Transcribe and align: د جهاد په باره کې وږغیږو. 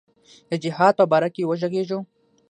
د 0.49 0.51
جهاد 0.63 0.93
په 0.99 1.05
باره 1.11 1.29
کې 1.35 1.47
وږغیږو. 1.49 1.99